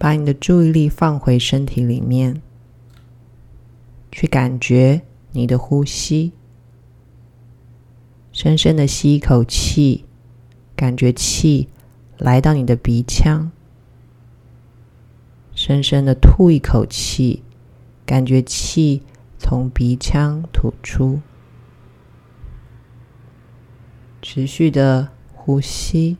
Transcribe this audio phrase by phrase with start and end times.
[0.00, 2.40] 把你的注意力放回身体里面，
[4.10, 5.02] 去感觉
[5.32, 6.32] 你的呼吸。
[8.32, 10.06] 深深的吸一口气，
[10.74, 11.68] 感觉气
[12.16, 13.50] 来到你的鼻腔；
[15.54, 17.42] 深深的吐一口气，
[18.06, 19.02] 感觉气
[19.36, 21.20] 从鼻腔吐出。
[24.22, 26.16] 持续的呼吸，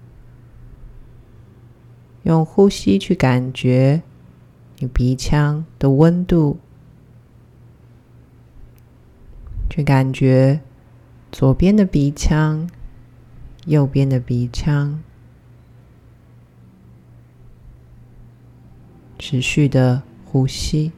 [2.23, 4.03] 用呼吸去感觉
[4.79, 6.59] 你鼻腔的温度，
[9.71, 10.61] 去感觉
[11.33, 12.69] 左边的鼻腔、
[13.67, 15.03] 右边的鼻腔，
[19.19, 20.93] 持续的呼吸。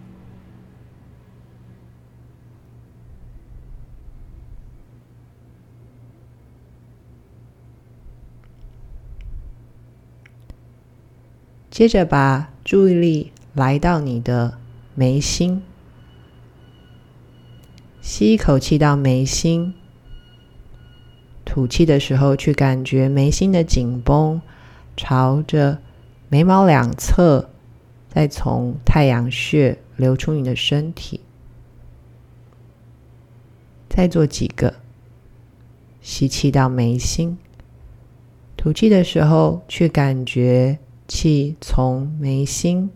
[11.72, 14.58] 接着把注意力来到你的
[14.94, 15.62] 眉心，
[18.02, 19.72] 吸一口气到眉心，
[21.46, 24.42] 吐气的时候去感觉眉心的紧绷，
[24.98, 25.78] 朝着
[26.28, 27.48] 眉毛两侧，
[28.10, 31.20] 再从太阳穴流出你的身体。
[33.88, 34.74] 再做几个，
[36.02, 37.38] 吸气到眉心，
[38.58, 40.78] 吐气的时候去感觉。
[41.14, 42.90] 气从眉心、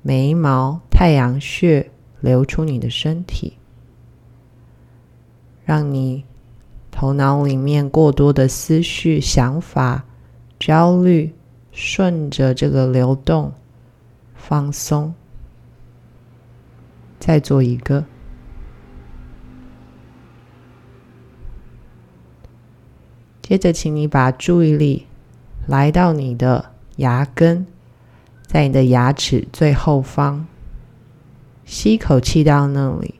[0.00, 3.58] 眉毛、太阳穴流出你的身体，
[5.62, 6.24] 让你
[6.90, 10.06] 头脑里面过多的思绪、想法、
[10.58, 11.34] 焦虑，
[11.72, 13.52] 顺着这个流动
[14.34, 15.14] 放松。
[17.20, 18.06] 再做一个，
[23.42, 25.06] 接着，请你把注意力
[25.66, 26.75] 来到你的。
[26.96, 27.66] 牙根
[28.42, 30.46] 在你的牙齿最后方，
[31.64, 33.16] 吸一口气到那里，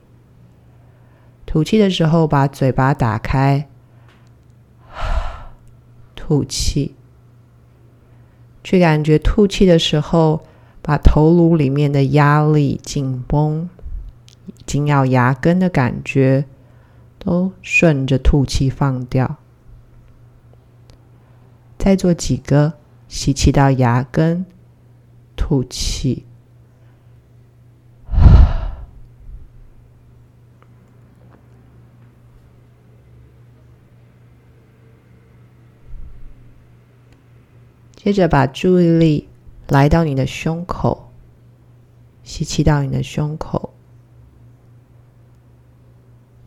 [1.45, 3.67] 吐气的时候把嘴巴打开，
[6.15, 6.95] 吐气，
[8.63, 10.43] 去感觉吐气的时候，
[10.81, 13.69] 把头颅里面的压力、紧绷、
[14.65, 16.45] 紧咬牙根的感觉，
[17.19, 19.35] 都顺着吐气放掉。
[21.77, 22.76] 再做几个。
[23.07, 24.45] 吸气到牙根，
[25.35, 26.25] 吐气。
[37.95, 39.27] 接着把注意力
[39.67, 41.11] 来到你的胸口，
[42.23, 43.73] 吸气到你的胸口，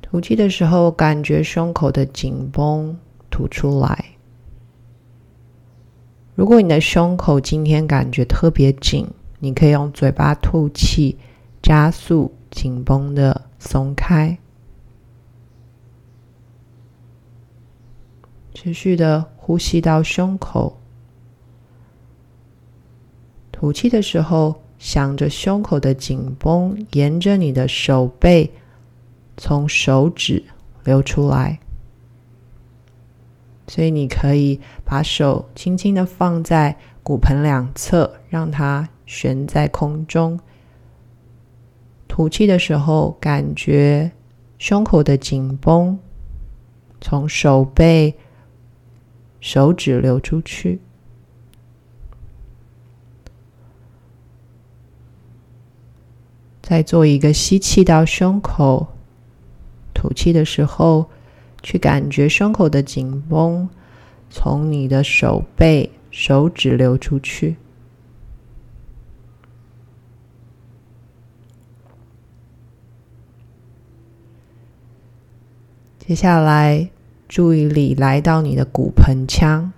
[0.01, 4.10] 吐气的时候感觉胸口的紧绷，吐出来。
[6.41, 9.07] 如果你的胸口今天感觉特别紧，
[9.41, 11.19] 你可以用嘴巴吐气，
[11.61, 14.39] 加速紧绷的松开。
[18.55, 20.81] 持续的呼吸到胸口，
[23.53, 28.51] 吐气的时候，想着胸口的紧绷，沿着你的手背，
[29.37, 30.43] 从手指
[30.85, 31.61] 流出来。
[33.71, 40.41] 所以你可以把手轻轻的放在骨盆两侧，让它悬在空中。
[42.09, 44.11] 吐气的时候，感觉
[44.59, 45.97] 胸口的紧绷
[47.01, 48.17] 从手背、
[49.39, 50.81] 手指流出去。
[56.61, 58.89] 再做一个吸气到胸口，
[59.95, 61.09] 吐气的时候。
[61.63, 63.69] 去感觉胸口的紧绷，
[64.29, 67.57] 从你的手背、手指流出去。
[75.99, 76.91] 接下来，
[77.29, 79.73] 注意力来到你的骨盆腔，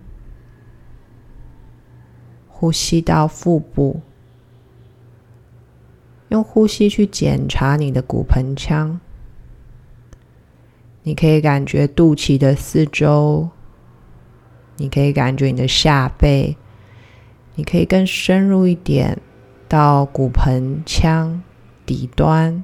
[2.48, 4.00] 呼吸到腹部，
[6.28, 8.98] 用呼吸去检查你的骨盆腔。
[11.04, 13.48] 你可以感觉肚脐的四周，
[14.76, 16.56] 你可以感觉你的下背，
[17.56, 19.20] 你可以更深入一点
[19.68, 21.42] 到骨盆腔
[21.84, 22.62] 底端。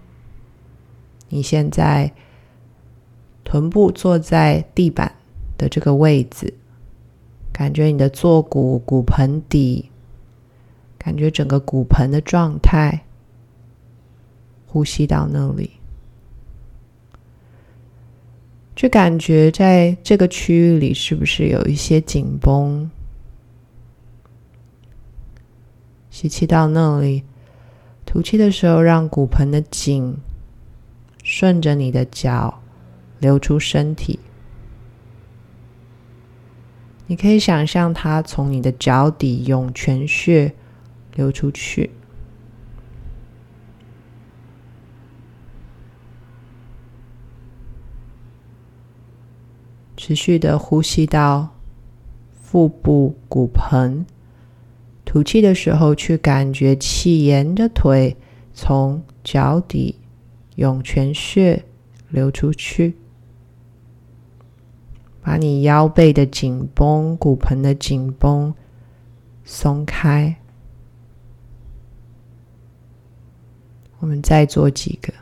[1.30, 2.12] 你现在
[3.44, 5.16] 臀部坐在地板
[5.56, 6.54] 的这个位置，
[7.52, 9.90] 感觉你的坐骨、骨盆底，
[10.96, 13.04] 感觉整个骨盆的状态，
[14.66, 15.77] 呼吸到那里。
[18.78, 22.88] 去感觉在这个区域里是不是有一些紧绷？
[26.12, 27.24] 吸气到那里，
[28.06, 30.16] 吐气的时候，让骨盆的颈
[31.24, 32.62] 顺着你的脚
[33.18, 34.20] 流出身体。
[37.08, 40.54] 你可以想象它从你的脚底涌泉穴
[41.16, 41.90] 流出去。
[49.98, 51.48] 持续的呼吸到
[52.40, 54.06] 腹部骨盆，
[55.04, 58.16] 吐气的时候，去感觉气沿着腿
[58.54, 59.96] 从脚底
[60.54, 61.64] 涌泉穴
[62.08, 62.96] 流出去，
[65.20, 68.54] 把你腰背的紧绷、骨盆的紧绷
[69.44, 70.36] 松开。
[73.98, 75.12] 我们再做几个。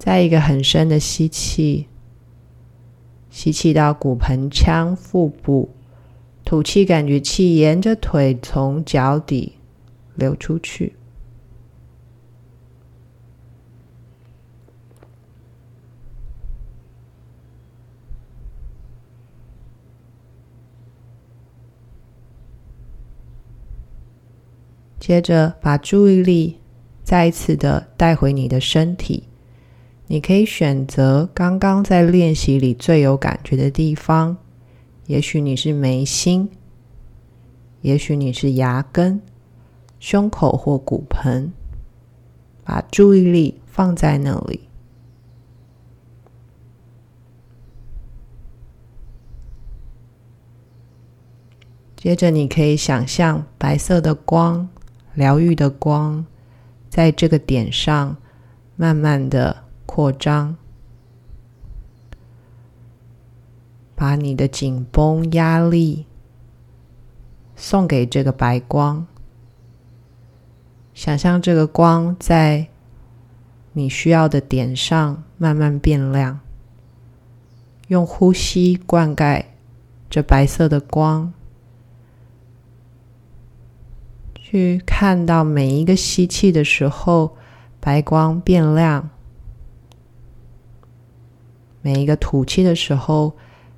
[0.00, 1.86] 再一个很深的吸气，
[3.28, 5.68] 吸气到骨盆腔腹部，
[6.42, 9.56] 吐气，感觉气沿着腿从脚底
[10.14, 10.94] 流出去。
[24.98, 26.58] 接着把注意力
[27.04, 29.29] 再一次的带回你的身体。
[30.12, 34.36] 你可以选择刚刚在练习里最有感觉的地方，
[35.06, 36.50] 也许你是眉心，
[37.82, 39.22] 也许你是牙根、
[40.00, 41.52] 胸口或骨盆，
[42.64, 44.62] 把注意力放在那里。
[51.94, 54.68] 接着，你可以想象白色的光、
[55.14, 56.26] 疗愈的光，
[56.88, 58.16] 在这个点上
[58.74, 59.69] 慢慢的。
[59.92, 60.56] 扩张，
[63.96, 66.06] 把你的紧绷、压力
[67.56, 69.04] 送给这个白光。
[70.94, 72.68] 想象这个光在
[73.72, 76.38] 你需要的点上慢慢变亮。
[77.88, 79.44] 用呼吸灌溉
[80.08, 81.32] 这白色的光，
[84.36, 87.36] 去看到每一个吸气的时候，
[87.80, 89.10] 白光变亮。
[91.82, 93.32] 每一个吐气的时候，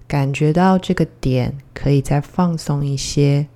[0.09, 3.47] 感觉到这个点可以再放松一些，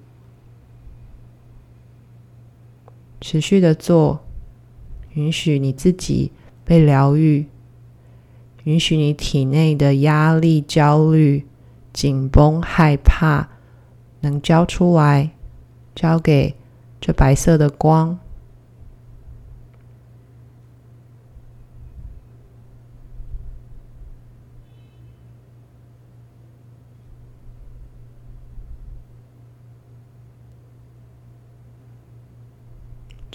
[3.20, 4.24] 持续的做，
[5.14, 6.30] 允许你自己
[6.64, 7.46] 被疗愈，
[8.64, 11.44] 允许你体内的压力、焦虑、
[11.92, 13.48] 紧绷、害怕
[14.20, 15.30] 能交出来，
[15.94, 16.54] 交给
[17.00, 18.18] 这白色的光。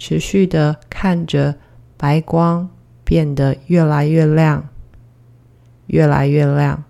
[0.04, 1.54] 持续的看着
[1.96, 2.68] 白光
[3.04, 4.68] 变得越来越亮，
[5.86, 6.84] 越来越亮。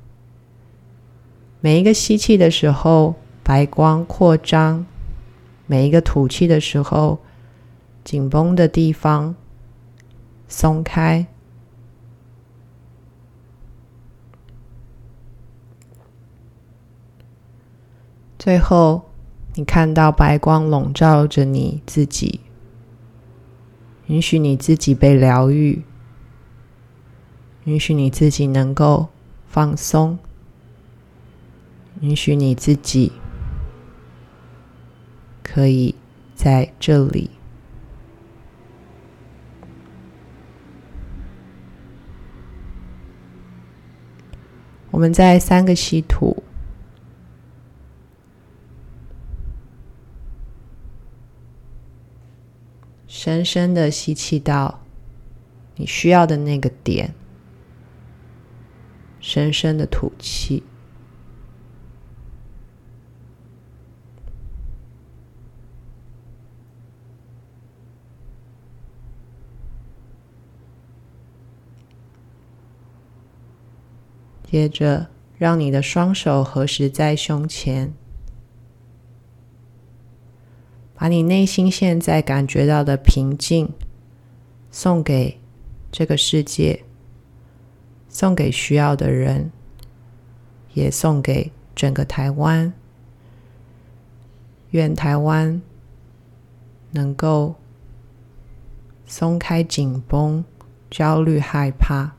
[1.60, 4.86] 每一个吸气的时候，白光扩张；
[5.68, 7.20] 每一个吐气的时候，
[8.06, 9.36] 紧绷的地方
[10.48, 11.28] 松开。
[18.40, 19.02] 最后，
[19.56, 22.40] 你看到白光笼罩着你自己。
[24.12, 25.84] 允许你自己被疗愈，
[27.64, 29.08] 允许你自己能够
[29.48, 30.20] 放松，
[32.02, 33.14] 允许你自己
[35.42, 35.96] 可以
[36.36, 37.30] 在这里。
[44.90, 46.41] 我们在三个稀土。
[53.14, 54.80] 深深的吸气到
[55.76, 57.14] 你需要的那个点，
[59.20, 60.64] 深深的吐气。
[74.46, 77.94] 接着，让你的双手合十在胸前。
[81.02, 83.74] 把你内心现在感觉到的平静
[84.70, 85.40] 送给
[85.92, 86.84] 这个世界，
[88.08, 89.52] 送给需要的人，
[90.76, 92.72] 也送给整个台湾。
[94.70, 95.60] 愿台湾
[96.92, 97.56] 能够
[99.08, 100.46] 松开紧绷、
[100.92, 102.16] 焦虑、害怕，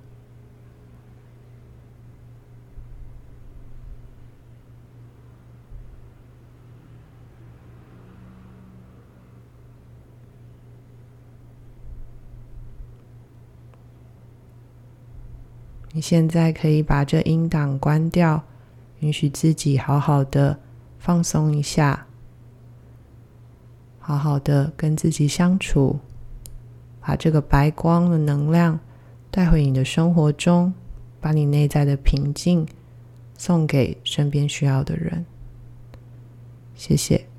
[15.93, 18.43] 你现在可以把这音档关掉，
[19.01, 20.59] 允许自己好好的
[20.99, 22.07] 放松一下，
[23.99, 25.99] 好好的跟自己相处，
[27.01, 28.81] 把这个白光的能量
[29.31, 30.73] 带回你的生活中，
[31.21, 32.67] 把你内在的平静
[33.37, 35.27] 送给身边需要的人。
[36.75, 37.32] 谢谢。